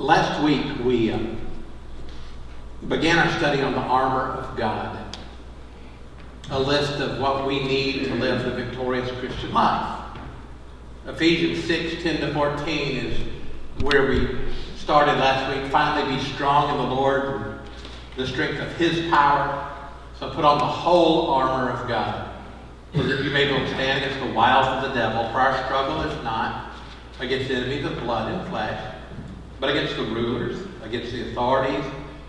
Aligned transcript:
Last 0.00 0.42
week 0.42 0.64
we 0.82 1.12
uh, 1.12 1.18
began 2.88 3.18
our 3.18 3.30
study 3.36 3.60
on 3.60 3.72
the 3.72 3.80
armor 3.80 4.32
of 4.32 4.56
God, 4.56 5.14
a 6.48 6.58
list 6.58 6.94
of 6.94 7.20
what 7.20 7.46
we 7.46 7.62
need 7.62 8.06
to 8.06 8.14
live 8.14 8.46
the 8.46 8.64
victorious 8.64 9.10
Christian 9.20 9.52
life. 9.52 10.18
Ephesians 11.06 11.62
6 11.66 12.02
10 12.02 12.20
to 12.22 12.32
14 12.32 12.96
is 12.96 13.18
where 13.82 14.06
we 14.06 14.38
started 14.78 15.18
last 15.18 15.54
week. 15.54 15.70
Finally, 15.70 16.16
be 16.16 16.24
strong 16.32 16.70
in 16.70 16.88
the 16.88 16.94
Lord, 16.94 17.60
the 18.16 18.26
strength 18.26 18.58
of 18.58 18.74
His 18.76 19.06
power. 19.10 19.70
So 20.18 20.30
put 20.30 20.46
on 20.46 20.56
the 20.56 20.64
whole 20.64 21.30
armor 21.30 21.72
of 21.72 21.86
God, 21.86 22.26
so 22.94 23.02
that 23.02 23.22
you 23.22 23.30
may 23.30 23.44
be 23.44 23.50
able 23.50 23.66
to 23.66 23.74
stand 23.74 24.02
against 24.02 24.24
the 24.26 24.32
wiles 24.32 24.66
of 24.82 24.88
the 24.88 24.98
devil. 24.98 25.30
For 25.30 25.40
our 25.40 25.62
struggle 25.66 26.00
is 26.10 26.24
not 26.24 26.72
against 27.18 27.50
enemies 27.50 27.84
of 27.84 28.00
blood 28.00 28.32
and 28.32 28.48
flesh, 28.48 28.96
but 29.60 29.68
against 29.68 29.96
the 29.96 30.04
rulers, 30.04 30.66
against 30.82 31.12
the 31.12 31.30
authorities, 31.30 31.84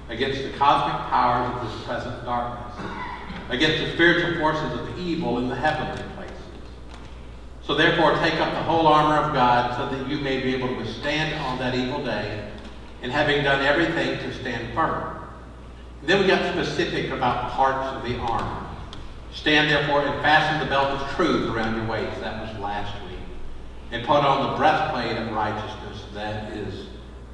against 0.09 0.43
the 0.43 0.49
cosmic 0.57 1.09
powers 1.09 1.55
of 1.55 1.71
this 1.71 1.85
present 1.85 2.25
darkness, 2.25 2.85
against 3.49 3.83
the 3.83 3.93
spiritual 3.93 4.39
forces 4.41 4.79
of 4.79 4.99
evil 4.99 5.37
in 5.37 5.47
the 5.47 5.55
heavenly 5.55 6.03
places. 6.15 6.35
So 7.63 7.73
therefore, 7.73 8.17
take 8.17 8.33
up 8.35 8.51
the 8.51 8.63
whole 8.63 8.85
armor 8.85 9.25
of 9.25 9.33
God 9.33 9.77
so 9.77 9.95
that 9.95 10.09
you 10.09 10.17
may 10.17 10.41
be 10.41 10.53
able 10.53 10.67
to 10.67 10.75
withstand 10.75 11.33
on 11.45 11.57
that 11.59 11.73
evil 11.73 12.03
day, 12.03 12.51
and 13.01 13.11
having 13.11 13.43
done 13.43 13.65
everything, 13.65 14.19
to 14.19 14.33
stand 14.39 14.73
firm. 14.75 15.17
then 16.03 16.21
we 16.21 16.27
got 16.27 16.53
specific 16.53 17.11
about 17.11 17.49
the 17.49 17.55
parts 17.55 17.95
of 17.95 18.03
the 18.03 18.17
armor. 18.19 18.67
Stand 19.33 19.69
therefore 19.69 20.05
and 20.05 20.21
fasten 20.21 20.59
the 20.59 20.65
belt 20.69 20.89
of 20.89 21.09
truth 21.15 21.49
around 21.49 21.77
your 21.77 21.87
waist. 21.87 22.19
That 22.19 22.41
was 22.41 22.59
last 22.59 22.93
week. 23.05 23.19
And 23.91 24.05
put 24.05 24.17
on 24.17 24.51
the 24.51 24.57
breastplate 24.57 25.17
of 25.17 25.31
righteousness. 25.31 26.05
That 26.13 26.51
is 26.51 26.87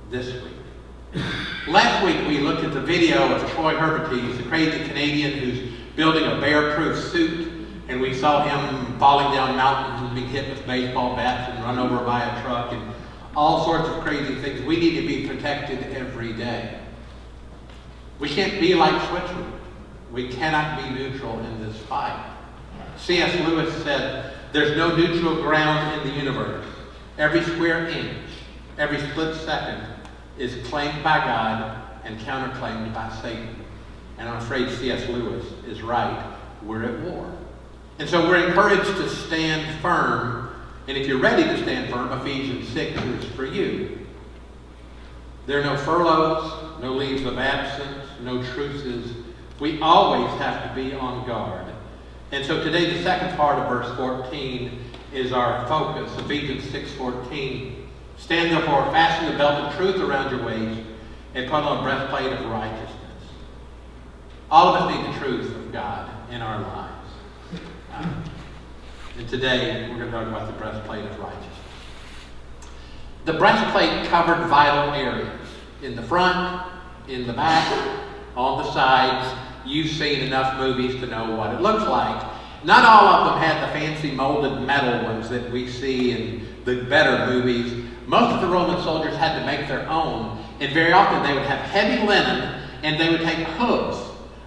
this 0.09 0.41
week. 0.41 1.23
Last 1.67 2.05
week 2.05 2.27
we 2.27 2.39
looked 2.39 2.63
at 2.63 2.73
the 2.73 2.79
video 2.79 3.33
of 3.33 3.41
Troy 3.51 3.73
Hurtubise, 3.73 4.37
the 4.37 4.43
crazy 4.43 4.87
Canadian 4.87 5.39
who's 5.39 5.73
building 5.97 6.23
a 6.23 6.39
bear-proof 6.39 6.97
suit, 7.11 7.51
and 7.89 7.99
we 7.99 8.13
saw 8.13 8.43
him 8.43 8.97
falling 8.99 9.33
down 9.35 9.57
mountains 9.57 10.07
and 10.07 10.15
being 10.15 10.27
hit 10.27 10.49
with 10.49 10.65
baseball 10.65 11.15
bats 11.15 11.51
and 11.51 11.63
run 11.63 11.77
over 11.77 12.03
by 12.05 12.23
a 12.23 12.41
truck 12.41 12.71
and 12.71 12.81
all 13.35 13.65
sorts 13.65 13.89
of 13.89 14.01
crazy 14.01 14.35
things. 14.35 14.61
We 14.65 14.77
need 14.77 14.99
to 15.01 15.07
be 15.07 15.27
protected 15.27 15.83
every 15.93 16.33
day. 16.33 16.79
We 18.19 18.29
can't 18.29 18.59
be 18.61 18.73
like 18.73 19.09
Switzerland. 19.09 19.53
We 20.11 20.29
cannot 20.29 20.81
be 20.81 20.89
neutral 20.89 21.37
in 21.39 21.61
this 21.61 21.77
fight. 21.83 22.33
C.S. 22.97 23.35
Lewis 23.45 23.73
said, 23.83 24.33
There's 24.53 24.75
no 24.77 24.95
neutral 24.95 25.35
ground 25.41 26.01
in 26.01 26.07
the 26.07 26.15
universe. 26.15 26.65
Every 27.17 27.43
square 27.43 27.87
inch, 27.87 28.17
every 28.77 28.99
split 29.11 29.35
second 29.35 29.96
is 30.37 30.67
claimed 30.67 31.03
by 31.03 31.19
God 31.19 31.81
and 32.03 32.19
counterclaimed 32.19 32.93
by 32.93 33.09
Satan. 33.21 33.55
And 34.17 34.29
I'm 34.29 34.37
afraid 34.37 34.69
C.S. 34.69 35.07
Lewis 35.09 35.45
is 35.67 35.81
right. 35.81 36.35
We're 36.63 36.83
at 36.85 37.01
war. 37.01 37.31
And 37.99 38.09
so 38.09 38.27
we're 38.27 38.47
encouraged 38.47 38.95
to 38.97 39.09
stand 39.09 39.81
firm. 39.81 40.49
And 40.87 40.97
if 40.97 41.07
you're 41.07 41.19
ready 41.19 41.43
to 41.43 41.61
stand 41.63 41.91
firm, 41.91 42.11
Ephesians 42.11 42.67
6 42.69 43.01
is 43.01 43.25
for 43.31 43.45
you. 43.45 44.05
There 45.45 45.59
are 45.59 45.63
no 45.63 45.77
furloughs, 45.77 46.81
no 46.81 46.93
leaves 46.93 47.23
of 47.25 47.37
absence, 47.37 48.05
no 48.21 48.43
truces. 48.53 49.15
We 49.59 49.79
always 49.81 50.29
have 50.39 50.67
to 50.67 50.75
be 50.75 50.93
on 50.93 51.25
guard. 51.25 51.65
And 52.31 52.45
so 52.45 52.63
today, 52.63 52.91
the 52.91 53.01
second 53.03 53.35
part 53.37 53.57
of 53.57 53.69
verse 53.69 53.95
14 53.97 54.79
is 55.13 55.31
our 55.31 55.65
focus. 55.67 56.11
Ephesians 56.19 56.63
6.14. 56.65 57.86
Stand 58.17 58.51
therefore, 58.51 58.85
fasten 58.91 59.31
the 59.31 59.37
belt 59.37 59.63
of 59.63 59.75
truth 59.75 59.97
around 59.97 60.31
your 60.35 60.45
waist, 60.45 60.81
and 61.35 61.49
put 61.49 61.63
on 61.63 61.79
a 61.79 61.81
breastplate 61.83 62.33
of 62.33 62.45
righteousness. 62.45 62.97
All 64.49 64.73
of 64.73 64.81
us 64.81 64.95
need 64.95 65.13
the 65.13 65.19
truth 65.19 65.55
of 65.55 65.71
God 65.71 66.09
in 66.31 66.41
our 66.41 66.61
lives. 66.61 67.11
Um, 67.93 68.23
and 69.17 69.29
today, 69.29 69.89
we're 69.89 69.97
going 69.97 70.11
to 70.11 70.11
talk 70.11 70.27
about 70.27 70.47
the 70.47 70.53
breastplate 70.53 71.05
of 71.05 71.19
righteousness. 71.19 71.57
The 73.25 73.33
breastplate 73.33 74.07
covered 74.07 74.47
vital 74.47 74.93
areas 74.93 75.47
in 75.81 75.95
the 75.95 76.03
front, 76.03 76.65
in 77.07 77.27
the 77.27 77.33
back, 77.33 77.99
on 78.35 78.63
the 78.63 78.71
sides. 78.71 79.37
You've 79.65 79.91
seen 79.91 80.21
enough 80.21 80.57
movies 80.57 80.99
to 81.01 81.07
know 81.07 81.35
what 81.35 81.53
it 81.53 81.61
looks 81.61 81.87
like. 81.87 82.25
Not 82.63 82.85
all 82.85 83.07
of 83.07 83.33
them 83.33 83.41
had 83.41 83.67
the 83.67 83.73
fancy 83.73 84.11
molded 84.11 84.61
metal 84.65 85.03
ones 85.03 85.29
that 85.29 85.51
we 85.51 85.67
see 85.67 86.11
in 86.11 86.47
the 86.63 86.83
better 86.83 87.25
movies. 87.31 87.86
Most 88.07 88.33
of 88.35 88.41
the 88.41 88.47
Roman 88.47 88.81
soldiers 88.83 89.15
had 89.17 89.37
to 89.37 89.45
make 89.45 89.67
their 89.67 89.87
own, 89.89 90.41
and 90.61 90.73
very 90.73 90.93
often 90.93 91.21
they 91.23 91.33
would 91.33 91.45
have 91.45 91.59
heavy 91.59 92.07
linen 92.07 92.63
and 92.81 92.97
they 92.97 93.09
would 93.09 93.19
take 93.19 93.45
hooves 93.49 93.97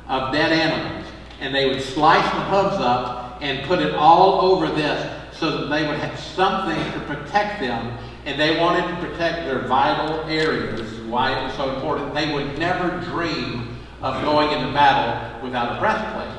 of 0.09 0.32
dead 0.32 0.50
animals 0.50 1.06
and 1.41 1.54
they 1.54 1.69
would 1.69 1.82
slice 1.82 2.25
the 2.32 2.41
hooves 2.44 2.76
up 2.76 3.38
and 3.43 3.66
put 3.66 3.81
it 3.81 3.94
all 3.94 4.41
over 4.41 4.66
this 4.69 5.38
so 5.38 5.59
that 5.59 5.66
they 5.66 5.87
would 5.87 5.99
have 5.99 6.19
something 6.19 6.93
to 6.93 7.00
protect 7.00 7.60
them 7.60 7.99
and 8.25 8.41
they 8.41 8.59
wanted 8.59 8.87
to 8.88 9.06
protect 9.06 9.44
their 9.44 9.60
vital 9.60 10.20
areas. 10.25 10.99
Why 11.03 11.38
it 11.38 11.44
was 11.44 11.54
so 11.54 11.75
important. 11.75 12.15
They 12.15 12.32
would 12.32 12.59
never 12.59 13.00
dream 13.03 13.76
of 14.00 14.22
going 14.25 14.53
into 14.53 14.72
battle 14.72 15.43
without 15.43 15.76
a 15.76 15.81
breastplate. 15.81 16.34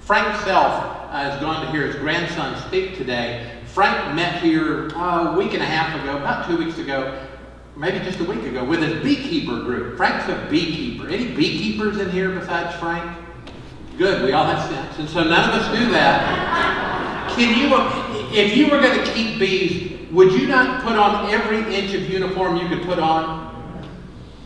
Frank 0.00 0.36
Self 0.42 0.72
uh, 1.12 1.30
is 1.32 1.40
going 1.40 1.60
to 1.60 1.70
hear 1.70 1.86
his 1.86 1.96
grandson 1.96 2.60
speak 2.66 2.96
today. 2.96 3.53
Frank 3.74 4.14
met 4.14 4.40
here 4.40 4.88
uh, 4.94 5.32
a 5.34 5.36
week 5.36 5.52
and 5.52 5.60
a 5.60 5.66
half 5.66 6.00
ago, 6.00 6.16
about 6.16 6.46
two 6.46 6.56
weeks 6.56 6.78
ago, 6.78 7.26
maybe 7.74 7.98
just 8.04 8.20
a 8.20 8.24
week 8.24 8.44
ago, 8.44 8.64
with 8.64 8.80
his 8.80 9.02
beekeeper 9.02 9.64
group. 9.64 9.96
Frank's 9.96 10.28
a 10.28 10.46
beekeeper. 10.48 11.08
Any 11.08 11.34
beekeepers 11.34 11.98
in 11.98 12.08
here 12.10 12.30
besides 12.38 12.78
Frank? 12.78 13.18
Good, 13.98 14.22
we 14.22 14.30
all 14.30 14.44
have 14.44 14.70
sense. 14.70 15.00
And 15.00 15.08
so 15.08 15.24
none 15.24 15.50
of 15.50 15.56
us 15.56 15.76
do 15.76 15.90
that. 15.90 17.32
Can 17.34 17.50
you, 17.58 17.74
if 18.32 18.56
you 18.56 18.70
were 18.70 18.80
going 18.80 18.96
to 18.96 19.12
keep 19.12 19.40
bees, 19.40 20.08
would 20.12 20.30
you 20.30 20.46
not 20.46 20.84
put 20.84 20.94
on 20.94 21.28
every 21.30 21.74
inch 21.74 21.94
of 21.94 22.08
uniform 22.08 22.56
you 22.56 22.68
could 22.68 22.82
put 22.82 23.00
on? 23.00 23.42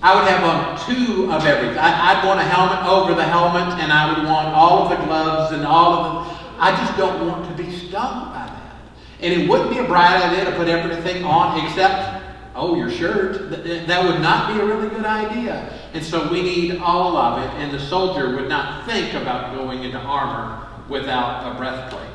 I 0.01 0.15
would 0.15 0.27
have 0.27 0.43
on 0.43 0.87
two 0.87 1.31
of 1.31 1.45
everything. 1.45 1.77
I, 1.77 2.15
would 2.15 2.29
want 2.29 2.41
a 2.41 2.45
helmet 2.45 2.87
over 2.89 3.15
the 3.15 3.25
helmet, 3.25 3.79
and 3.79 3.93
I 3.93 4.09
would 4.09 4.27
want 4.27 4.49
all 4.55 4.85
of 4.85 4.89
the 4.89 5.05
gloves 5.05 5.53
and 5.53 5.67
all 5.67 5.93
of 5.93 6.29
the. 6.29 6.39
I 6.59 6.71
just 6.71 6.97
don't 6.97 7.29
want 7.29 7.45
to 7.55 7.63
be 7.63 7.71
stung 7.77 8.33
by. 8.33 8.48
And 9.21 9.33
it 9.33 9.49
wouldn't 9.49 9.71
be 9.71 9.79
a 9.79 9.85
bright 9.85 10.23
idea 10.23 10.45
to 10.45 10.57
put 10.57 10.69
everything 10.69 11.25
on 11.25 11.65
except, 11.65 12.23
oh, 12.55 12.77
your 12.77 12.91
shirt. 12.91 13.51
That 13.51 14.05
would 14.05 14.21
not 14.21 14.53
be 14.53 14.61
a 14.61 14.65
really 14.65 14.89
good 14.89 15.05
idea. 15.05 15.73
And 15.93 16.05
so 16.05 16.31
we 16.31 16.43
need 16.43 16.79
all 16.79 17.17
of 17.17 17.43
it, 17.43 17.51
and 17.61 17.73
the 17.73 17.81
soldier 17.81 18.37
would 18.37 18.49
not 18.49 18.87
think 18.87 19.15
about 19.15 19.57
going 19.57 19.83
into 19.85 19.99
armor 19.99 20.69
without 20.89 21.51
a 21.51 21.57
breastplate. 21.57 22.09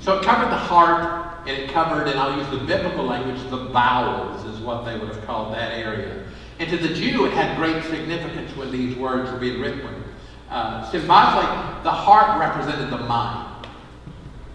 So 0.00 0.18
it 0.18 0.24
covered 0.24 0.50
the 0.50 0.56
heart, 0.56 1.38
and 1.46 1.56
it 1.56 1.70
covered, 1.70 2.08
and 2.08 2.18
I'll 2.18 2.38
use 2.38 2.50
the 2.50 2.66
biblical 2.66 3.04
language, 3.04 3.40
the 3.50 3.70
bowels 3.70 4.44
is 4.44 4.60
what 4.60 4.84
they 4.84 4.98
would 4.98 5.08
have 5.08 5.24
called 5.24 5.54
that 5.54 5.72
area. 5.72 6.24
And 6.58 6.68
to 6.68 6.76
the 6.76 6.92
Jew, 6.92 7.24
it 7.26 7.32
had 7.32 7.56
great 7.56 7.82
significance 7.84 8.54
when 8.56 8.70
these 8.70 8.96
words 8.96 9.30
were 9.30 9.38
being 9.38 9.60
written. 9.60 10.04
Uh, 10.50 10.90
symbolically, 10.90 11.46
the 11.82 11.90
heart 11.90 12.38
represented 12.38 12.90
the 12.90 12.98
mind. 12.98 13.66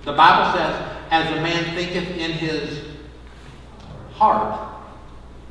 The 0.04 0.14
Bible 0.14 0.58
says, 0.58 0.95
as 1.12 1.30
a 1.38 1.42
man 1.42 1.76
thinketh 1.76 2.18
in 2.18 2.32
his 2.32 2.82
heart, 4.14 4.76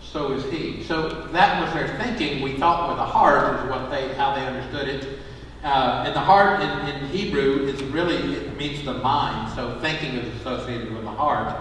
so 0.01 0.33
is 0.33 0.45
he. 0.53 0.83
So 0.85 1.09
that 1.33 1.63
was 1.63 1.73
their 1.75 1.99
thinking. 1.99 2.43
We 2.43 2.57
thought 2.57 2.89
with 2.89 2.99
the 2.99 3.05
heart 3.05 3.61
is 3.61 3.71
what 3.71 3.91
they, 3.91 4.15
how 4.15 4.35
they 4.35 4.47
understood 4.47 4.89
it. 4.89 5.19
Uh, 5.65 6.05
and 6.07 6.15
the 6.15 6.21
heart 6.21 6.61
in, 6.61 6.71
in, 6.89 7.09
Hebrew 7.09 7.67
is 7.67 7.83
really, 7.85 8.17
it 8.35 8.57
means 8.57 8.85
the 8.85 8.95
mind. 8.95 9.53
So 9.55 9.79
thinking 9.81 10.11
is 10.17 10.41
associated 10.41 10.93
with 10.93 11.05
the 11.05 11.11
heart. 11.11 11.57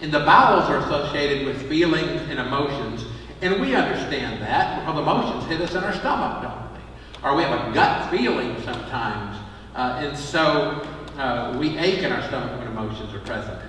And 0.00 0.12
the 0.12 0.20
bowels 0.20 0.70
are 0.70 0.78
associated 0.78 1.44
with 1.44 1.68
feelings 1.68 2.22
and 2.30 2.38
emotions. 2.38 3.04
And 3.42 3.60
we 3.60 3.74
understand 3.74 4.40
that 4.42 4.80
because 4.80 5.00
emotions 5.00 5.44
hit 5.46 5.60
us 5.60 5.74
in 5.74 5.82
our 5.82 5.92
stomach, 5.92 6.42
don't 6.42 6.74
they? 6.74 7.28
Or 7.28 7.34
we 7.34 7.42
have 7.42 7.68
a 7.68 7.74
gut 7.74 8.10
feeling 8.10 8.62
sometimes. 8.62 9.36
Uh, 9.74 10.00
and 10.02 10.16
so 10.16 10.86
uh, 11.18 11.56
we 11.58 11.76
ache 11.78 11.98
in 11.98 12.12
our 12.12 12.26
stomach 12.28 12.58
when 12.58 12.68
emotions 12.68 13.12
are 13.12 13.20
present 13.20 13.60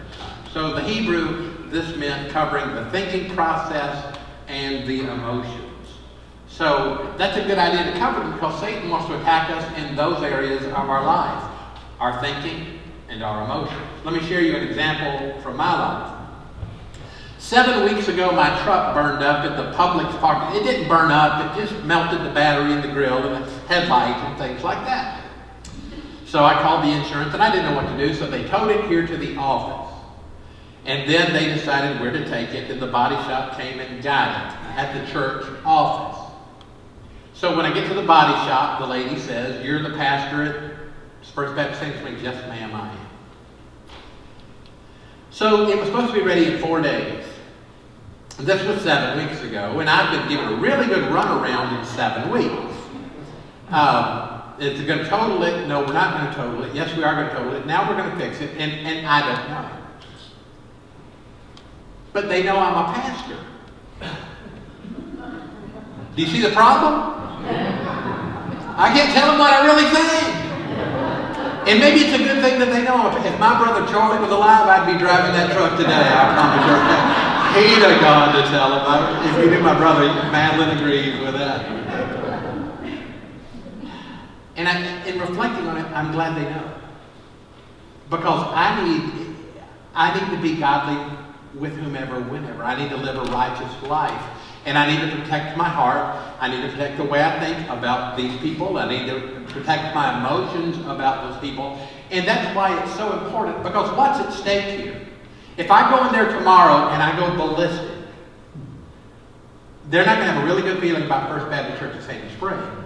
So 0.54 0.74
the 0.74 0.84
Hebrew, 0.84 1.70
this 1.70 1.96
meant 1.98 2.32
covering 2.32 2.74
the 2.76 2.90
thinking 2.92 3.36
process 3.36 4.18
and 4.48 4.88
the 4.88 5.02
emotions. 5.02 5.66
So 6.48 7.14
that's 7.18 7.38
a 7.38 7.46
good 7.46 7.58
idea 7.58 7.92
to 7.92 8.00
cover 8.00 8.32
because 8.32 8.60
Satan 8.60 8.90
wants 8.90 9.08
to 9.08 9.20
attack 9.20 9.50
us 9.50 9.78
in 9.78 9.96
those 9.96 10.22
areas 10.24 10.64
of 10.66 10.74
our 10.74 11.04
life 11.04 11.46
our 12.00 12.20
thinking 12.22 12.80
and 13.10 13.22
our 13.24 13.44
emotions. 13.44 13.82
Let 14.06 14.14
me 14.14 14.26
share 14.28 14.42
you 14.42 14.56
an 14.56 14.66
example 14.66 15.42
from 15.42 15.58
my 15.58 15.74
life. 15.74 16.16
Seven 17.38 17.84
weeks 17.94 18.08
ago, 18.08 18.32
my 18.32 18.48
truck 18.64 18.94
burned 18.94 19.24
up 19.24 19.44
at 19.44 19.58
the 19.58 19.76
Publix 19.78 20.18
park. 20.20 20.56
It 20.56 20.64
didn't 20.64 20.88
burn 20.88 21.12
up, 21.12 21.58
it 21.58 21.62
just 21.62 21.84
melted 21.84 22.26
the 22.26 22.30
battery 22.34 22.74
in 22.74 22.82
the 22.82 22.88
grill 22.88 23.18
and 23.18 23.44
the 23.44 23.52
headlights 23.68 24.20
and 24.20 24.38
things 24.38 24.64
like 24.64 24.86
that. 24.86 25.19
So 26.30 26.44
I 26.44 26.62
called 26.62 26.84
the 26.84 26.92
insurance 26.92 27.34
and 27.34 27.42
I 27.42 27.50
didn't 27.50 27.72
know 27.72 27.76
what 27.76 27.90
to 27.90 27.98
do, 27.98 28.14
so 28.14 28.30
they 28.30 28.48
towed 28.48 28.70
it 28.70 28.86
here 28.86 29.08
to 29.08 29.18
the 29.18 29.36
office. 29.36 29.96
And 30.86 31.10
then 31.10 31.34
they 31.34 31.52
decided 31.52 32.00
where 32.00 32.12
to 32.12 32.24
take 32.30 32.50
it, 32.50 32.70
and 32.70 32.80
the 32.80 32.88
body 32.88 33.16
shop 33.16 33.58
came 33.58 33.80
and 33.80 34.02
got 34.04 34.54
it. 34.54 34.60
at 34.78 34.94
the 34.94 35.12
church 35.12 35.46
office. 35.66 36.32
So 37.34 37.58
when 37.58 37.66
I 37.66 37.74
get 37.74 37.88
to 37.88 37.96
the 37.96 38.04
body 38.04 38.34
shop, 38.48 38.80
the 38.80 38.86
lady 38.86 39.20
says, 39.20 39.66
You're 39.66 39.82
the 39.82 39.96
pastor 39.98 40.44
at 41.24 41.28
First 41.34 41.56
Baptist 41.56 41.82
Sandy 41.82 41.98
Springs. 41.98 42.22
Yes, 42.22 42.36
ma'am, 42.48 42.76
I 42.76 42.92
am. 42.92 42.98
So 45.32 45.68
it 45.68 45.78
was 45.78 45.88
supposed 45.88 46.14
to 46.14 46.14
be 46.14 46.22
ready 46.22 46.46
in 46.46 46.60
four 46.60 46.80
days. 46.80 47.26
This 48.38 48.64
was 48.68 48.82
seven 48.82 49.26
weeks 49.26 49.42
ago, 49.42 49.80
and 49.80 49.90
I've 49.90 50.12
been 50.12 50.30
given 50.30 50.54
a 50.54 50.58
really 50.58 50.86
good 50.86 51.12
runaround 51.12 51.80
in 51.80 51.86
seven 51.86 52.30
weeks. 52.30 52.76
Um, 53.70 54.39
it's 54.60 54.82
going 54.82 55.00
to 55.00 55.10
total 55.10 55.42
it. 55.44 55.68
No, 55.68 55.82
we're 55.82 55.94
not 55.94 56.20
going 56.20 56.30
to 56.30 56.36
total 56.36 56.64
it. 56.64 56.76
Yes, 56.76 56.96
we 56.96 57.04
are 57.04 57.16
going 57.16 57.30
to 57.30 57.36
total 57.36 57.56
it. 57.56 57.66
Now 57.66 57.90
we're 57.90 57.98
going 57.98 58.12
to 58.12 58.18
fix 58.18 58.42
it, 58.42 58.52
and, 58.58 58.72
and 58.86 59.08
I 59.08 59.22
don't 59.22 59.50
know. 59.50 59.70
But 62.12 62.28
they 62.28 62.44
know 62.44 62.58
I'm 62.58 62.74
a 62.74 62.94
pastor. 62.94 63.38
Do 66.16 66.22
you 66.22 66.28
see 66.28 66.42
the 66.42 66.52
problem? 66.52 67.16
I 68.76 68.92
can't 68.92 69.12
tell 69.14 69.32
them 69.32 69.40
what 69.40 69.54
I 69.54 69.66
really 69.66 69.88
think. 69.88 70.40
And 71.68 71.80
maybe 71.80 72.02
it's 72.02 72.16
a 72.16 72.18
good 72.18 72.42
thing 72.44 72.60
that 72.60 72.72
they 72.72 72.84
know. 72.84 73.08
If 73.12 73.40
my 73.40 73.56
brother 73.60 73.86
Charlie 73.92 74.20
was 74.20 74.32
alive, 74.32 74.68
I'd 74.68 74.92
be 74.92 74.98
driving 74.98 75.32
that 75.38 75.52
truck 75.54 75.78
today. 75.78 75.92
I 75.94 76.34
promise 76.34 76.66
you. 76.66 76.76
He'd 77.62 77.84
have 77.84 78.02
gone 78.02 78.34
to 78.36 78.42
tell 78.50 78.74
him. 78.74 78.84
If 79.30 79.44
you 79.44 79.52
knew 79.52 79.62
my 79.62 79.78
brother, 79.78 80.08
Madeline 80.32 80.78
agrees 80.78 81.20
with 81.20 81.36
that. 81.36 81.89
And 84.60 84.68
I, 84.68 85.06
in 85.06 85.18
reflecting 85.18 85.68
on 85.68 85.78
it, 85.78 85.86
I'm 85.96 86.12
glad 86.12 86.36
they 86.36 86.44
know. 86.50 86.70
Because 88.10 88.46
I 88.54 88.84
need, 88.84 89.36
I 89.96 90.14
need 90.14 90.36
to 90.36 90.42
be 90.42 90.60
godly 90.60 91.18
with 91.58 91.74
whomever, 91.78 92.20
whenever. 92.24 92.66
I 92.66 92.78
need 92.78 92.90
to 92.90 92.98
live 92.98 93.16
a 93.16 93.32
righteous 93.32 93.72
life. 93.84 94.22
And 94.66 94.78
I 94.78 94.86
need 94.92 95.00
to 95.10 95.16
protect 95.16 95.56
my 95.56 95.70
heart. 95.70 96.14
I 96.42 96.50
need 96.50 96.62
to 96.64 96.72
protect 96.74 96.98
the 96.98 97.06
way 97.06 97.24
I 97.24 97.40
think 97.40 97.70
about 97.70 98.18
these 98.18 98.38
people. 98.42 98.78
I 98.78 98.90
need 98.90 99.08
to 99.08 99.46
protect 99.48 99.96
my 99.96 100.20
emotions 100.20 100.76
about 100.88 101.32
those 101.32 101.40
people. 101.40 101.80
And 102.12 102.28
that's 102.28 102.54
why 102.54 102.78
it's 102.84 102.94
so 102.98 103.18
important 103.24 103.64
because 103.64 103.96
what's 103.96 104.20
at 104.20 104.34
stake 104.34 104.82
here? 104.82 105.08
If 105.56 105.72
I 105.72 105.90
go 105.90 106.06
in 106.06 106.12
there 106.12 106.38
tomorrow 106.38 106.90
and 106.90 107.02
I 107.02 107.18
go 107.18 107.34
ballistic, 107.38 107.98
they're 109.90 110.06
not 110.06 110.18
going 110.18 110.28
to 110.28 110.34
have 110.34 110.44
a 110.44 110.46
really 110.46 110.64
good 110.64 110.82
feeling 110.82 111.04
about 111.04 111.30
First 111.30 111.50
Baptist 111.50 111.80
Church 111.80 111.96
of 111.96 112.04
Sandy 112.04 112.30
Springs. 112.36 112.79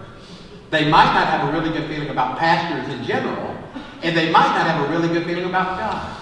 They 0.74 0.90
might 0.90 1.14
not 1.14 1.28
have 1.28 1.48
a 1.48 1.52
really 1.52 1.70
good 1.70 1.88
feeling 1.88 2.10
about 2.10 2.40
pastors 2.40 2.92
in 2.92 3.06
general, 3.06 3.56
and 4.02 4.18
they 4.18 4.31
might 4.31 4.58
not 4.58 4.66
have 4.66 4.90
a 4.90 4.92
really 4.92 5.08
good 5.08 5.24
feeling 5.24 5.46
about 5.46 5.78
God. 5.78 6.18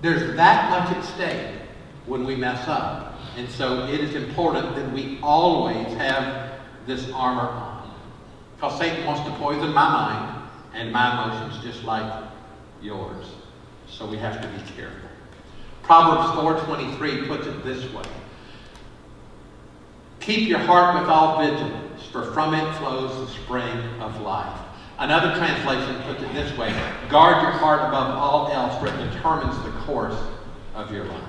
There's 0.00 0.34
that 0.36 0.70
much 0.70 0.96
at 0.96 1.04
stake 1.04 1.60
when 2.06 2.24
we 2.24 2.34
mess 2.34 2.66
up. 2.66 3.20
And 3.36 3.46
so 3.50 3.84
it 3.88 4.00
is 4.00 4.14
important 4.14 4.74
that 4.76 4.90
we 4.90 5.18
always 5.22 5.86
have 5.98 6.60
this 6.86 7.10
armor 7.12 7.42
on. 7.42 7.94
Because 8.54 8.78
Satan 8.78 9.04
wants 9.04 9.22
to 9.28 9.36
poison 9.36 9.70
my 9.70 9.86
mind 9.86 10.48
and 10.72 10.90
my 10.90 11.12
emotions 11.12 11.62
just 11.62 11.84
like 11.84 12.24
yours. 12.80 13.26
So 13.86 14.06
we 14.06 14.16
have 14.16 14.40
to 14.40 14.48
be 14.48 14.72
careful. 14.72 15.10
Proverbs 15.82 16.30
4.23 16.64 17.28
puts 17.28 17.46
it 17.46 17.64
this 17.64 17.84
way. 17.92 18.02
Keep 20.20 20.48
your 20.48 20.60
heart 20.60 20.98
with 20.98 21.10
all 21.10 21.38
vigilance, 21.38 21.85
for 22.06 22.32
from 22.32 22.54
it 22.54 22.74
flows 22.76 23.26
the 23.26 23.32
spring 23.42 23.78
of 24.00 24.20
life. 24.20 24.60
Another 24.98 25.36
translation 25.36 26.02
puts 26.02 26.22
it 26.22 26.32
this 26.32 26.56
way 26.56 26.70
Guard 27.10 27.42
your 27.42 27.52
heart 27.52 27.80
above 27.80 28.16
all 28.16 28.50
else, 28.50 28.78
for 28.80 28.86
it 28.86 29.12
determines 29.12 29.56
the 29.64 29.70
course 29.82 30.18
of 30.74 30.90
your 30.90 31.04
life. 31.04 31.22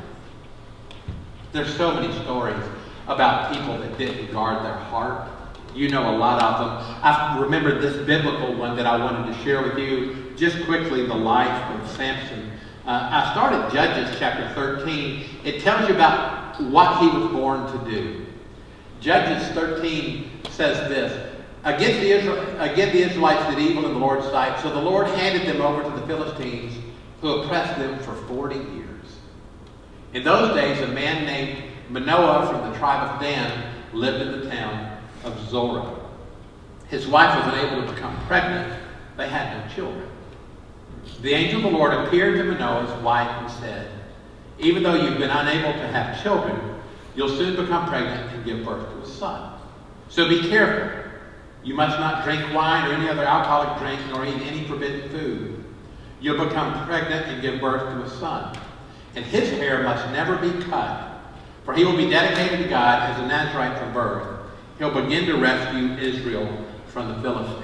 There's 1.52 1.76
so 1.76 1.94
many 1.94 2.14
stories 2.24 2.64
about 3.08 3.54
people 3.54 3.78
that 3.78 3.98
didn't 3.98 4.32
guard 4.32 4.64
their 4.64 4.76
heart. 4.76 5.30
You 5.74 5.90
know 5.90 6.16
a 6.16 6.18
lot 6.18 6.42
of 6.42 6.60
them. 6.60 7.00
I 7.04 7.40
remember 7.40 7.80
this 7.80 8.06
biblical 8.06 8.56
one 8.56 8.76
that 8.78 8.86
I 8.86 8.98
wanted 8.98 9.34
to 9.34 9.44
share 9.44 9.62
with 9.62 9.78
you. 9.78 10.34
Just 10.36 10.64
quickly, 10.66 11.06
the 11.06 11.16
life 11.16 11.80
of 11.80 11.90
Samson. 11.92 12.52
Uh, 12.86 13.10
I 13.12 13.32
started 13.32 13.74
Judges 13.74 14.16
chapter 14.18 14.54
13. 14.54 15.26
It 15.44 15.62
tells 15.62 15.88
you 15.88 15.96
about 15.96 16.62
what 16.62 17.02
he 17.02 17.08
was 17.08 17.32
born 17.32 17.72
to 17.72 17.92
do. 17.92 18.26
Judges 19.00 19.48
13 19.50 20.37
says 20.52 20.90
this 20.90 21.34
Against 21.64 22.00
the, 22.00 22.12
Israel, 22.12 22.62
again, 22.62 22.94
the 22.94 23.02
Israelites 23.02 23.54
did 23.54 23.60
evil 23.60 23.86
in 23.86 23.94
the 23.94 24.00
Lord's 24.00 24.26
sight, 24.28 24.60
so 24.62 24.70
the 24.70 24.82
Lord 24.82 25.08
handed 25.08 25.48
them 25.48 25.62
over 25.62 25.84
to 25.84 25.90
the 25.90 26.08
Philistines, 26.08 26.74
who 27.22 27.42
oppressed 27.42 27.78
them 27.78 28.00
for 28.00 28.14
40 28.14 28.56
years. 28.56 28.88
In 30.14 30.24
those 30.24 30.56
days, 30.56 30.80
a 30.82 30.88
man 30.88 31.26
named 31.26 31.64
Manoah 31.90 32.48
from 32.48 32.72
the 32.72 32.78
tribe 32.78 33.12
of 33.12 33.22
Dan 33.22 33.74
lived 33.92 34.22
in 34.22 34.40
the 34.40 34.50
town 34.50 34.98
of 35.24 35.50
Zorah. 35.50 35.94
His 36.90 37.08
wife 37.08 37.36
was 37.36 37.54
unable 37.54 37.86
to 37.86 37.94
become 37.94 38.16
pregnant. 38.28 38.74
They 39.18 39.28
had 39.28 39.58
no 39.58 39.76
children. 39.76 40.08
The 41.22 41.34
angel 41.34 41.66
of 41.66 41.72
the 41.72 41.78
Lord 41.78 41.94
appeared 41.94 42.38
to 42.38 42.44
Manoah's 42.44 43.04
wife 43.04 43.30
and 43.30 43.52
said, 43.60 43.92
Even 44.60 44.84
though 44.84 44.96
you've 44.96 45.18
been 45.18 45.30
unable 45.30 45.74
to 45.74 45.88
have 45.88 46.22
children, 46.24 46.80
you'll 47.16 47.30
soon 47.30 47.56
become 47.56 47.90
pregnant 47.90 48.32
and 48.34 48.46
give 48.46 48.64
birth 48.64 48.90
to 48.90 49.02
a 49.02 49.06
son. 49.06 49.57
So 50.10 50.28
be 50.28 50.48
careful. 50.50 51.04
You 51.64 51.74
must 51.74 52.00
not 52.00 52.24
drink 52.24 52.54
wine 52.54 52.90
or 52.90 52.94
any 52.94 53.10
other 53.10 53.24
alcoholic 53.24 53.80
drink, 53.80 54.00
nor 54.10 54.26
eat 54.26 54.42
any 54.48 54.64
forbidden 54.66 55.10
food. 55.10 55.64
You'll 56.22 56.46
become 56.46 56.86
pregnant 56.86 57.26
and 57.28 57.42
give 57.42 57.60
birth 57.60 57.82
to 57.82 58.04
a 58.04 58.20
son 58.20 58.58
and 59.18 59.26
his 59.26 59.50
hair 59.50 59.82
must 59.82 60.08
never 60.12 60.36
be 60.38 60.64
cut, 60.66 61.20
for 61.66 61.74
he 61.74 61.84
will 61.84 61.98
be 61.98 62.08
dedicated 62.08 62.60
to 62.60 62.70
God 62.70 63.10
as 63.10 63.20
a 63.20 63.28
Nazarite 63.28 63.78
from 63.80 63.92
birth. 63.92 64.28
He'll 64.78 64.94
begin 64.94 65.26
to 65.26 65.38
rescue 65.38 65.98
Israel 65.98 66.66
from 66.90 67.08
the 67.08 67.22
Philistines. 67.24 67.64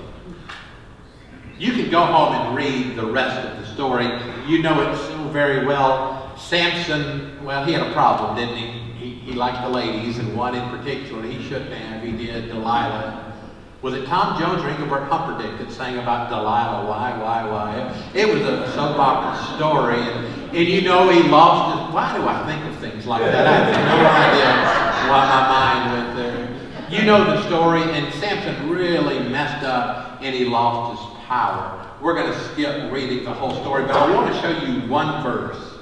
You 1.60 1.74
can 1.74 1.92
go 1.92 2.04
home 2.04 2.34
and 2.34 2.56
read 2.57 2.95
the 2.95 3.06
rest 3.06 3.38
of 3.48 3.60
the 3.60 3.72
story. 3.75 4.06
You 4.48 4.63
know 4.63 4.81
it 4.81 4.98
so 4.98 5.28
very 5.30 5.63
well. 5.63 6.36
Samson, 6.40 7.45
well, 7.45 7.63
he 7.66 7.72
had 7.72 7.86
a 7.86 7.94
problem, 7.94 8.36
didn't 8.36 8.57
he? 8.57 8.93
He, 9.25 9.34
liked 9.34 9.62
the 9.62 9.70
ladies, 9.70 10.18
and 10.18 10.36
one 10.36 10.56
in 10.56 10.70
particular 10.70 11.24
he 11.24 11.42
shouldn't 11.48 11.74
have. 11.74 12.04
He 12.04 12.12
did, 12.12 12.48
Delilah. 12.48 13.34
Was 13.81 13.94
it 13.96 14.06
Tom 14.06 14.40
Jones 14.40 14.64
or 14.64 14.70
Engelbert 14.70 15.10
Humperdinck 15.10 15.60
that 15.60 15.72
sang 15.72 15.98
about 15.98 16.30
Delilah? 16.30 16.88
Why, 16.88 17.18
why, 17.18 17.46
why? 17.46 18.10
It 18.14 18.28
was 18.28 18.42
a 18.42 18.72
soap 18.74 18.98
opera 18.98 19.58
story, 19.58 20.00
and, 20.00 20.56
and 20.56 20.68
you 20.68 20.81
know 20.81 21.10
he 21.10 21.22
lost 21.24 21.86
his. 21.86 21.94
Why 21.94 22.18
do 22.18 22.25
I 22.25 22.46
think 22.46 22.66
of 22.74 22.80
things 22.80 23.06
like 23.06 23.22
that? 23.24 23.46
I 23.46 23.52
have 23.52 23.74
no 23.74 24.08
idea 24.08 24.83
why 25.09 25.26
my 25.28 25.44
mind 25.50 25.92
went 25.94 26.18
there. 26.18 26.44
You 26.90 27.06
know 27.06 27.26
the 27.26 27.45
story, 27.47 27.81
and 27.81 28.14
Samson 28.14 28.69
really 28.69 29.19
messed 29.28 29.66
up, 29.66 30.21
and 30.21 30.33
he 30.33 30.45
lost 30.45 31.02
his 31.02 31.26
power. 31.26 31.86
We're 32.02 32.14
going 32.14 32.31
to 32.31 32.40
skip 32.52 32.92
reading 32.92 33.24
the 33.26 33.33
whole 33.33 33.52
story, 33.62 33.83
but 33.83 33.95
I 33.95 34.14
want 34.14 34.33
to 34.33 34.42
show 34.42 34.66
you 34.66 34.88
one 34.88 35.24
verse. 35.24 35.72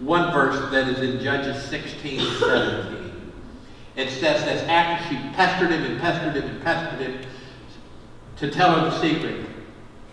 One 0.00 0.32
verse 0.32 0.70
that 0.70 0.88
is 0.88 1.00
in 1.00 1.22
Judges 1.22 1.62
16 1.64 2.20
17. 2.38 3.32
It 3.96 4.10
says 4.10 4.44
this 4.44 4.62
after 4.68 5.08
she 5.08 5.20
pestered 5.34 5.72
him 5.72 5.82
and 5.84 6.00
pestered 6.00 6.36
him 6.36 6.48
and 6.48 6.62
pestered 6.62 7.00
him, 7.00 7.20
to 8.36 8.50
tell 8.50 8.78
her 8.78 8.90
the 8.90 9.00
secret. 9.00 9.44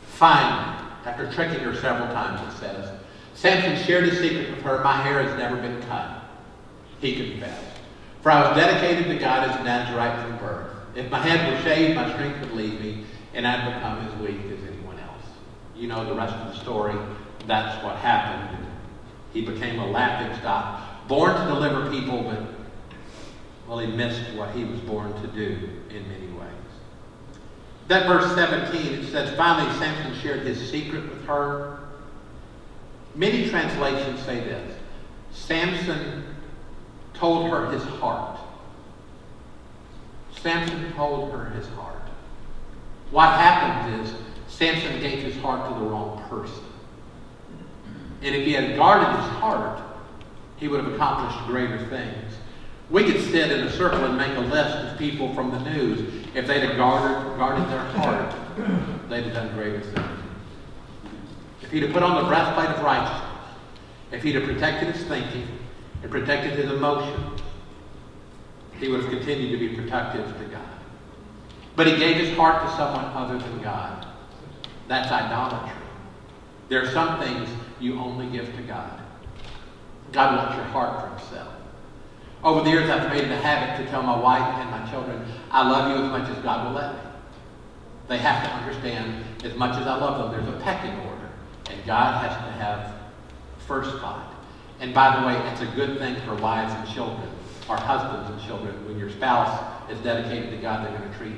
Finally, 0.07 0.75
after 1.05 1.31
tricking 1.31 1.59
her 1.59 1.75
several 1.75 2.07
times, 2.07 2.41
it 2.53 2.59
says, 2.59 2.89
Samson 3.35 3.85
shared 3.85 4.05
his 4.05 4.19
secret 4.19 4.49
with 4.49 4.61
her. 4.63 4.83
My 4.83 5.01
hair 5.01 5.21
has 5.21 5.37
never 5.37 5.57
been 5.57 5.81
cut. 5.83 6.23
He 6.99 7.15
confessed. 7.15 7.63
For 8.23 8.31
I 8.31 8.47
was 8.47 8.57
dedicated 8.57 9.05
to 9.05 9.19
God 9.19 9.49
as 9.49 9.59
a 9.59 9.63
Nazarite 9.63 10.25
from 10.25 10.37
birth. 10.39 10.71
If 10.95 11.11
my 11.11 11.19
head 11.19 11.53
were 11.53 11.61
shaved, 11.61 11.95
my 11.95 12.11
strength 12.13 12.39
would 12.39 12.53
leave 12.53 12.79
me, 12.81 13.03
and 13.35 13.45
I'd 13.45 13.75
become 13.75 13.99
as 14.07 14.19
weak 14.19 14.39
as 14.51 14.63
anyone 14.67 14.97
else. 14.97 15.25
You 15.75 15.89
know 15.89 16.05
the 16.05 16.15
rest 16.15 16.33
of 16.33 16.53
the 16.53 16.59
story. 16.59 16.95
That's 17.45 17.83
what 17.83 17.97
happened. 17.97 18.64
He 19.35 19.41
became 19.41 19.79
a 19.79 19.85
laughing 19.85 20.33
stock, 20.39 21.09
born 21.09 21.35
to 21.35 21.45
deliver 21.47 21.91
people, 21.91 22.23
but, 22.23 22.41
well, 23.67 23.79
he 23.79 23.87
missed 23.87 24.21
what 24.33 24.51
he 24.51 24.63
was 24.63 24.79
born 24.79 25.13
to 25.21 25.27
do 25.27 25.57
in 25.89 26.07
many 26.07 26.27
ways. 26.27 26.47
That 27.89 28.07
verse 28.07 28.33
17, 28.33 28.93
it 28.93 29.11
says, 29.11 29.35
Finally, 29.35 29.77
Samson 29.77 30.17
shared 30.21 30.47
his 30.47 30.71
secret 30.71 31.09
with 31.09 31.25
her. 31.25 31.79
Many 33.13 33.49
translations 33.49 34.21
say 34.21 34.39
this 34.39 34.77
Samson 35.33 36.23
told 37.13 37.49
her 37.49 37.69
his 37.71 37.83
heart. 37.83 38.39
Samson 40.41 40.93
told 40.93 41.33
her 41.33 41.49
his 41.49 41.67
heart. 41.67 42.07
What 43.11 43.31
happened 43.31 44.01
is 44.01 44.13
Samson 44.47 45.01
gave 45.01 45.23
his 45.23 45.35
heart 45.41 45.67
to 45.67 45.77
the 45.77 45.85
wrong 45.89 46.23
person. 46.29 46.63
And 48.21 48.35
if 48.35 48.45
he 48.45 48.53
had 48.53 48.75
guarded 48.75 49.07
his 49.07 49.29
heart, 49.39 49.81
he 50.57 50.67
would 50.67 50.83
have 50.83 50.93
accomplished 50.93 51.45
greater 51.47 51.85
things. 51.87 52.33
We 52.89 53.03
could 53.03 53.21
sit 53.21 53.51
in 53.51 53.61
a 53.61 53.71
circle 53.71 54.05
and 54.05 54.17
make 54.17 54.35
a 54.37 54.41
list 54.41 54.75
of 54.77 54.97
people 54.97 55.33
from 55.33 55.51
the 55.51 55.59
news. 55.71 56.25
If 56.35 56.47
they'd 56.47 56.63
have 56.63 56.77
guarded, 56.77 57.37
guarded 57.37 57.67
their 57.69 57.79
heart, 57.79 58.35
they'd 59.09 59.23
have 59.23 59.33
done 59.33 59.53
greater 59.55 59.81
things. 59.81 60.19
If 61.61 61.71
he'd 61.71 61.83
have 61.83 61.93
put 61.93 62.03
on 62.03 62.21
the 62.21 62.27
breastplate 62.29 62.69
of 62.69 62.83
righteousness, 62.83 63.31
if 64.11 64.21
he'd 64.21 64.35
have 64.35 64.43
protected 64.43 64.95
his 64.95 65.03
thinking 65.05 65.47
and 66.03 66.11
protected 66.11 66.53
his 66.53 66.71
emotions, 66.71 67.41
he 68.79 68.87
would 68.87 69.01
have 69.01 69.09
continued 69.09 69.57
to 69.57 69.69
be 69.69 69.75
protective 69.75 70.25
to 70.37 70.45
God. 70.45 70.61
But 71.75 71.87
he 71.87 71.97
gave 71.97 72.17
his 72.17 72.35
heart 72.37 72.63
to 72.63 72.75
someone 72.75 73.05
other 73.05 73.37
than 73.37 73.61
God. 73.61 74.07
That's 74.87 75.11
idolatry. 75.11 75.81
There 76.69 76.83
are 76.83 76.91
some 76.91 77.19
things 77.19 77.49
you 77.79 77.99
only 77.99 78.27
give 78.27 78.55
to 78.55 78.61
God. 78.63 79.01
God 80.11 80.37
wants 80.37 80.55
your 80.55 80.65
heart 80.65 81.01
for 81.01 81.19
himself. 81.19 81.53
Over 82.43 82.63
the 82.63 82.69
years, 82.69 82.89
I've 82.89 83.09
made 83.09 83.23
it 83.23 83.31
a 83.31 83.37
habit 83.37 83.83
to 83.83 83.89
tell 83.89 84.03
my 84.03 84.17
wife 84.17 84.59
and 84.59 84.69
my 84.69 84.89
children, 84.89 85.25
I 85.51 85.67
love 85.67 85.89
you 85.89 86.05
as 86.05 86.11
much 86.11 86.29
as 86.29 86.43
God 86.43 86.67
will 86.67 86.79
let 86.79 86.93
me. 86.93 86.99
They 88.07 88.17
have 88.19 88.43
to 88.43 88.51
understand, 88.51 89.25
as 89.43 89.55
much 89.55 89.75
as 89.79 89.87
I 89.87 89.97
love 89.97 90.31
them, 90.31 90.31
there's 90.31 90.55
a 90.55 90.63
pecking 90.63 90.95
order. 90.99 91.29
And 91.71 91.83
God 91.85 92.23
has 92.23 92.37
to 92.45 92.51
have 92.63 92.95
first 93.67 93.97
spot. 93.97 94.31
And 94.79 94.93
by 94.93 95.19
the 95.19 95.25
way, 95.25 95.35
it's 95.51 95.61
a 95.61 95.75
good 95.75 95.97
thing 95.97 96.15
for 96.21 96.35
wives 96.35 96.73
and 96.73 96.87
children, 96.93 97.27
or 97.67 97.77
husbands 97.77 98.29
and 98.29 98.47
children. 98.47 98.85
When 98.85 98.99
your 98.99 99.09
spouse 99.09 99.89
is 99.89 99.99
dedicated 100.01 100.51
to 100.51 100.57
God, 100.57 100.85
they're 100.85 100.97
going 100.97 101.11
to 101.11 101.17
treat 101.17 101.35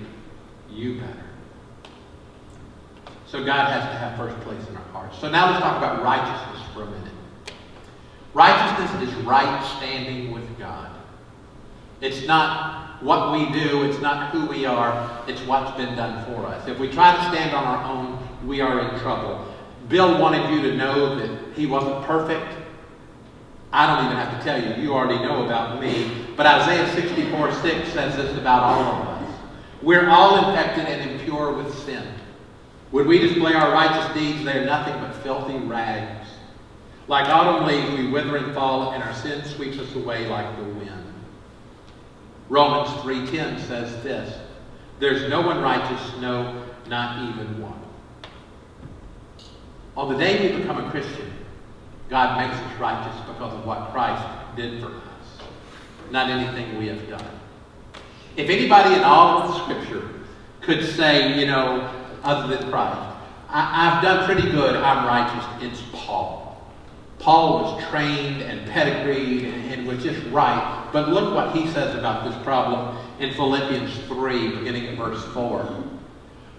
you 0.70 1.00
better. 1.00 1.27
So 3.28 3.44
God 3.44 3.72
has 3.72 3.84
to 3.84 3.98
have 3.98 4.18
first 4.18 4.40
place 4.42 4.68
in 4.70 4.78
our 4.78 4.84
hearts. 4.94 5.20
So 5.20 5.30
now 5.30 5.52
let's 5.52 5.62
talk 5.62 5.78
about 5.78 6.02
righteousness 6.02 6.66
for 6.74 6.84
a 6.84 6.86
minute. 6.86 7.14
Righteousness 8.34 9.10
is 9.10 9.16
right 9.26 9.64
standing 9.78 10.32
with 10.32 10.58
God. 10.58 10.92
It's 12.00 12.26
not 12.26 13.04
what 13.04 13.34
we 13.34 13.52
do, 13.52 13.84
it's 13.84 14.00
not 14.00 14.32
who 14.32 14.46
we 14.48 14.66
are, 14.66 15.24
it's 15.28 15.42
what's 15.42 15.76
been 15.76 15.96
done 15.96 16.24
for 16.26 16.46
us. 16.46 16.68
If 16.68 16.80
we 16.80 16.90
try 16.90 17.16
to 17.16 17.22
stand 17.30 17.54
on 17.54 17.64
our 17.64 17.84
own, 17.84 18.48
we 18.48 18.62
are 18.62 18.80
in 18.80 19.00
trouble. 19.00 19.46
Bill 19.90 20.20
wanted 20.22 20.50
you 20.54 20.62
to 20.70 20.78
know 20.78 21.16
that 21.16 21.54
he 21.56 21.66
wasn't 21.66 22.04
perfect. 22.06 22.46
I 23.74 23.88
don't 23.88 24.06
even 24.06 24.18
have 24.18 24.38
to 24.38 24.44
tell 24.44 24.62
you, 24.62 24.82
you 24.82 24.94
already 24.94 25.22
know 25.22 25.46
about 25.46 25.82
me. 25.82 26.12
But 26.36 26.46
Isaiah 26.46 26.90
64 26.94 27.52
6 27.54 27.90
says 27.90 28.16
this 28.16 28.38
about 28.38 28.64
all 28.64 28.82
of 28.82 29.08
us. 29.08 29.40
We're 29.82 30.10
all 30.10 30.50
infected 30.50 30.86
and 30.86 31.12
impure 31.12 31.54
with 31.54 31.74
sin. 31.84 32.17
When 32.92 33.08
we 33.08 33.20
display 33.20 33.54
our 33.54 33.72
righteous 33.72 34.14
deeds, 34.14 34.46
they 34.46 34.60
are 34.60 34.66
nothing 34.66 34.94
but 35.02 35.14
filthy 35.16 35.58
rags. 35.58 36.30
Like 37.08 37.28
autumn 37.28 37.68
leaves, 37.68 37.98
we 37.98 38.10
wither 38.10 38.38
and 38.38 38.54
fall, 38.54 38.92
and 38.92 39.04
our 39.04 39.14
sin 39.14 39.44
sweeps 39.46 39.78
us 39.78 39.94
away 39.96 40.28
like 40.28 40.58
the 40.58 40.64
wind. 40.64 41.14
Romans 42.50 42.90
3.10 43.02 43.60
says 43.68 44.04
this, 44.04 44.38
There's 45.00 45.30
no 45.30 45.42
one 45.42 45.62
righteous, 45.62 46.02
no, 46.20 46.66
not 46.88 47.30
even 47.30 47.62
one. 47.62 47.80
On 49.98 50.12
the 50.12 50.18
day 50.18 50.50
we 50.50 50.58
become 50.60 50.84
a 50.84 50.90
Christian, 50.90 51.34
God 52.10 52.38
makes 52.38 52.56
us 52.62 52.80
righteous 52.80 53.20
because 53.28 53.54
of 53.54 53.66
what 53.66 53.92
Christ 53.92 54.24
did 54.56 54.82
for 54.82 54.88
us, 54.88 55.48
not 56.12 56.30
anything 56.30 56.78
we 56.78 56.88
have 56.88 57.10
done. 57.10 57.40
If 58.38 58.50
anybody 58.50 58.96
in 58.96 59.04
all 59.04 59.42
of 59.42 59.48
the 59.50 59.64
Scripture 59.64 60.10
could 60.62 60.86
say, 60.96 61.38
you 61.40 61.48
know, 61.48 61.97
other 62.24 62.56
than 62.56 62.70
Christ, 62.70 63.16
I, 63.50 63.90
have 63.90 64.04
done 64.04 64.26
pretty 64.26 64.50
good, 64.52 64.76
I'm 64.76 65.06
righteous, 65.06 65.46
it's 65.62 65.82
Paul. 65.94 66.48
Paul 67.20 67.64
was 67.64 67.84
trained 67.90 68.42
and 68.42 68.70
pedigreed 68.70 69.46
and, 69.46 69.74
and 69.74 69.88
was 69.88 70.04
just 70.04 70.26
right. 70.28 70.90
But 70.94 71.10
look 71.10 71.34
what 71.34 71.56
he 71.56 71.68
says 71.68 71.96
about 71.96 72.30
this 72.30 72.44
problem 72.44 72.98
in 73.20 73.34
Philippians 73.34 73.98
3, 74.08 74.58
beginning 74.58 74.88
at 74.88 74.98
verse 74.98 75.24
4. 75.34 75.84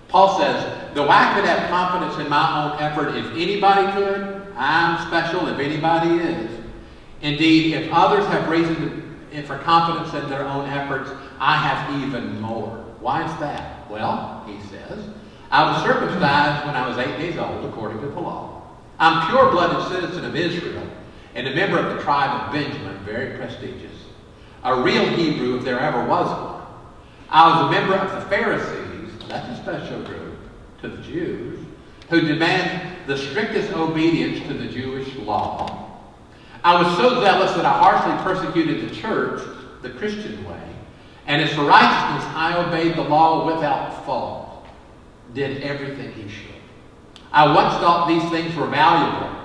Paul 0.08 0.38
says, 0.38 0.94
Though 0.94 1.08
I 1.08 1.34
could 1.34 1.44
have 1.44 1.68
confidence 1.68 2.18
in 2.18 2.28
my 2.28 2.64
own 2.64 2.80
effort, 2.80 3.14
if 3.14 3.26
anybody 3.32 3.92
could, 3.92 4.46
I'm 4.56 5.06
special 5.06 5.46
if 5.48 5.58
anybody 5.58 6.16
is. 6.16 6.50
Indeed, 7.20 7.74
if 7.74 7.92
others 7.92 8.26
have 8.26 8.48
reason 8.48 9.16
eh, 9.32 9.42
for 9.42 9.58
confidence 9.58 10.14
in 10.14 10.28
their 10.30 10.44
own 10.44 10.68
efforts, 10.68 11.10
I 11.38 11.56
have 11.56 12.02
even 12.02 12.40
more. 12.40 12.84
Why 13.00 13.24
is 13.24 13.40
that? 13.40 13.88
Well, 13.90 14.44
he 14.46 14.60
says, 14.68 15.08
I 15.50 15.72
was 15.72 15.82
circumcised 15.82 16.66
when 16.66 16.74
I 16.74 16.86
was 16.88 16.98
eight 16.98 17.16
days 17.16 17.38
old 17.38 17.64
according 17.64 18.00
to 18.00 18.06
the 18.08 18.20
law. 18.20 18.62
I'm 18.98 19.28
pure-blooded 19.28 19.88
citizen 19.88 20.24
of 20.24 20.36
Israel 20.36 20.86
and 21.34 21.46
a 21.46 21.54
member 21.54 21.78
of 21.78 21.96
the 21.96 22.02
tribe 22.02 22.46
of 22.46 22.52
Benjamin, 22.52 22.98
very 23.04 23.36
prestigious. 23.36 23.96
A 24.64 24.82
real 24.82 25.06
Hebrew 25.06 25.58
if 25.58 25.64
there 25.64 25.78
ever 25.78 26.04
was 26.04 26.28
one. 26.28 26.66
I 27.30 27.48
was 27.48 27.68
a 27.68 27.70
member 27.70 27.94
of 27.94 28.10
the 28.10 28.28
Pharisees, 28.28 29.10
that's 29.28 29.58
a 29.58 29.62
special 29.62 30.02
group, 30.02 30.38
to 30.80 30.88
the 30.88 31.02
Jews, 31.02 31.64
who 32.10 32.22
demand 32.22 32.96
the 33.06 33.16
strictest 33.16 33.72
obedience 33.72 34.46
to 34.48 34.54
the 34.54 34.66
Jewish 34.66 35.14
law. 35.16 36.00
I 36.64 36.82
was 36.82 36.96
so 36.96 37.20
zealous 37.22 37.52
that 37.52 37.64
I 37.64 37.78
harshly 37.78 38.22
persecuted 38.24 38.88
the 38.88 38.94
church, 38.94 39.42
the 39.82 39.90
Christian 39.90 40.44
way, 40.44 40.60
and 41.26 41.40
as 41.40 41.50
for 41.52 41.62
righteousness, 41.62 42.32
I 42.34 42.64
obeyed 42.66 42.96
the 42.96 43.02
law 43.02 43.46
without 43.46 44.04
fault, 44.04 44.47
did 45.34 45.62
everything 45.62 46.12
he 46.12 46.28
should. 46.28 46.54
I 47.32 47.52
once 47.54 47.74
thought 47.74 48.08
these 48.08 48.28
things 48.30 48.54
were 48.56 48.66
valuable. 48.66 49.36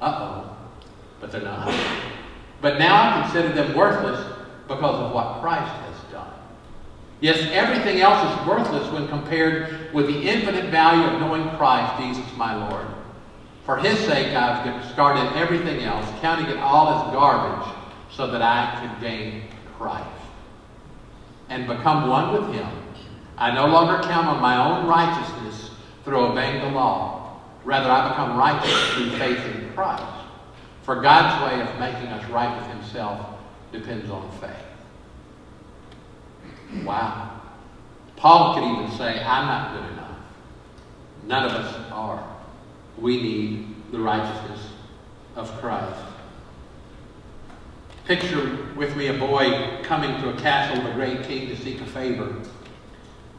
Uh-oh. 0.00 0.56
But 1.20 1.32
they're 1.32 1.42
not. 1.42 1.72
But 2.60 2.78
now 2.78 2.94
I 2.94 3.22
consider 3.22 3.48
them 3.52 3.76
worthless 3.76 4.20
because 4.66 5.00
of 5.00 5.12
what 5.12 5.40
Christ 5.40 5.70
has 5.70 6.12
done. 6.12 6.32
Yes, 7.20 7.38
everything 7.52 8.00
else 8.00 8.40
is 8.40 8.46
worthless 8.46 8.90
when 8.92 9.08
compared 9.08 9.92
with 9.94 10.06
the 10.06 10.28
infinite 10.28 10.66
value 10.70 11.04
of 11.04 11.20
knowing 11.20 11.48
Christ, 11.56 12.02
Jesus 12.02 12.36
my 12.36 12.68
Lord. 12.68 12.86
For 13.64 13.78
his 13.78 13.98
sake 14.00 14.36
I've 14.36 14.82
discarded 14.82 15.32
everything 15.36 15.80
else, 15.80 16.06
counting 16.20 16.46
it 16.46 16.58
all 16.58 16.88
as 16.88 17.14
garbage, 17.14 17.74
so 18.10 18.30
that 18.30 18.42
I 18.42 18.80
could 18.80 19.00
gain 19.00 19.44
Christ 19.78 20.08
and 21.48 21.66
become 21.66 22.08
one 22.08 22.32
with 22.32 22.54
him. 22.54 22.68
I 23.36 23.52
no 23.52 23.66
longer 23.66 24.02
count 24.06 24.26
on 24.26 24.40
my 24.40 24.56
own 24.56 24.86
righteousness 24.86 25.70
through 26.04 26.18
obeying 26.18 26.60
the 26.60 26.70
law. 26.70 27.40
Rather, 27.64 27.90
I 27.90 28.10
become 28.10 28.36
righteous 28.36 28.90
through 28.92 29.10
faith 29.18 29.44
in 29.54 29.72
Christ. 29.72 30.04
For 30.82 31.00
God's 31.00 31.42
way 31.44 31.60
of 31.62 31.80
making 31.80 32.08
us 32.08 32.28
right 32.30 32.56
with 32.58 32.66
himself 32.76 33.26
depends 33.72 34.10
on 34.10 34.30
faith. 34.38 34.50
Wow. 36.84 37.40
Paul 38.16 38.54
could 38.54 38.64
even 38.64 38.90
say, 38.96 39.22
I'm 39.24 39.46
not 39.46 39.74
good 39.74 39.92
enough. 39.92 40.18
None 41.26 41.44
of 41.44 41.52
us 41.52 41.90
are. 41.90 42.36
We 42.98 43.20
need 43.20 43.74
the 43.90 43.98
righteousness 43.98 44.60
of 45.36 45.50
Christ. 45.60 46.00
Picture 48.04 48.58
with 48.76 48.94
me 48.96 49.06
a 49.06 49.14
boy 49.14 49.80
coming 49.82 50.20
to 50.20 50.28
a 50.28 50.36
castle 50.36 50.84
of 50.84 50.92
a 50.92 50.94
great 50.94 51.24
king 51.24 51.48
to 51.48 51.56
seek 51.56 51.80
a 51.80 51.86
favor. 51.86 52.34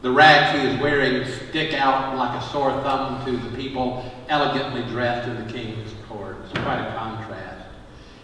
The 0.06 0.12
rags 0.12 0.56
he 0.56 0.68
is 0.68 0.80
wearing 0.80 1.26
stick 1.48 1.74
out 1.74 2.16
like 2.16 2.40
a 2.40 2.46
sore 2.52 2.70
thumb 2.70 3.24
to 3.24 3.36
the 3.38 3.56
people 3.56 4.08
elegantly 4.28 4.82
dressed 4.82 5.26
in 5.26 5.44
the 5.44 5.52
king's 5.52 5.92
court. 6.08 6.36
It's 6.44 6.52
quite 6.60 6.78
a 6.78 6.94
contrast. 6.96 7.66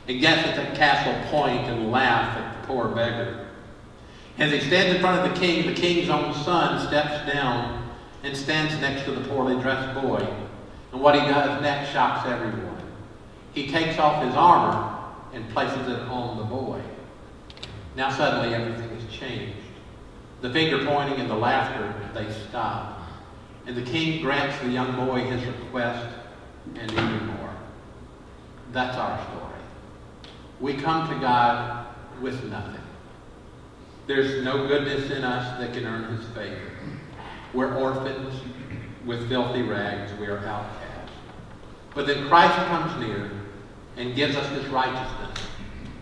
And 0.06 0.20
guests 0.20 0.48
at 0.48 0.70
the 0.70 0.76
castle 0.76 1.12
point 1.32 1.62
and 1.62 1.90
laugh 1.90 2.38
at 2.38 2.60
the 2.60 2.66
poor 2.68 2.86
beggar. 2.86 3.48
As 4.38 4.52
he 4.52 4.60
stands 4.60 4.94
in 4.94 5.00
front 5.00 5.26
of 5.26 5.34
the 5.34 5.40
king, 5.40 5.66
the 5.66 5.74
king's 5.74 6.08
own 6.08 6.32
son 6.44 6.86
steps 6.86 7.28
down 7.28 7.92
and 8.22 8.36
stands 8.36 8.80
next 8.80 9.04
to 9.06 9.10
the 9.10 9.28
poorly 9.28 9.60
dressed 9.60 10.00
boy. 10.00 10.24
And 10.92 11.00
what 11.00 11.16
he 11.16 11.20
does 11.22 11.60
next 11.62 11.90
shocks 11.90 12.28
everyone. 12.28 12.80
He 13.54 13.72
takes 13.72 13.98
off 13.98 14.24
his 14.24 14.36
armor 14.36 15.04
and 15.32 15.50
places 15.50 15.88
it 15.88 15.98
on 16.02 16.38
the 16.38 16.44
boy. 16.44 16.80
Now 17.96 18.08
suddenly 18.08 18.54
everything 18.54 18.88
has 18.88 19.12
changed. 19.12 19.61
The 20.42 20.50
finger 20.50 20.84
pointing 20.84 21.20
and 21.20 21.30
the 21.30 21.36
laughter, 21.36 21.94
they 22.12 22.30
stop. 22.48 23.00
And 23.66 23.76
the 23.76 23.82
king 23.82 24.20
grants 24.20 24.58
the 24.60 24.68
young 24.68 24.94
boy 25.06 25.20
his 25.20 25.44
request 25.46 26.14
and 26.74 26.90
even 26.90 27.26
more. 27.28 27.54
That's 28.72 28.96
our 28.96 29.24
story. 29.26 29.60
We 30.60 30.74
come 30.74 31.08
to 31.08 31.14
God 31.20 31.86
with 32.20 32.42
nothing. 32.44 32.80
There's 34.08 34.44
no 34.44 34.66
goodness 34.66 35.10
in 35.12 35.22
us 35.22 35.60
that 35.60 35.72
can 35.72 35.86
earn 35.86 36.16
his 36.16 36.26
favor. 36.30 36.72
We're 37.54 37.76
orphans 37.76 38.34
with 39.06 39.28
filthy 39.28 39.62
rags. 39.62 40.12
We 40.18 40.26
are 40.26 40.38
outcasts. 40.38 41.12
But 41.94 42.08
then 42.08 42.26
Christ 42.26 42.56
comes 42.66 43.06
near 43.06 43.30
and 43.96 44.14
gives 44.16 44.34
us 44.34 44.48
his 44.50 44.66
righteousness, 44.68 45.46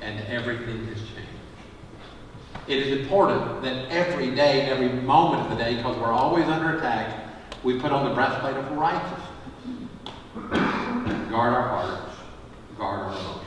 and 0.00 0.24
everything 0.28 0.86
is 0.86 0.98
changed. 0.98 1.09
It 2.70 2.86
is 2.86 3.00
important 3.00 3.62
that 3.62 3.90
every 3.90 4.32
day, 4.32 4.60
every 4.66 4.90
moment 4.90 5.42
of 5.42 5.50
the 5.50 5.56
day, 5.56 5.74
because 5.74 5.96
we're 5.96 6.12
always 6.12 6.44
under 6.44 6.78
attack, 6.78 7.26
we 7.64 7.80
put 7.80 7.90
on 7.90 8.08
the 8.08 8.14
breastplate 8.14 8.54
of 8.54 8.70
righteousness. 8.70 9.26
Guard 11.30 11.52
our 11.52 11.68
hearts, 11.68 12.14
guard 12.78 13.06
our 13.06 13.12
pray. 13.12 13.39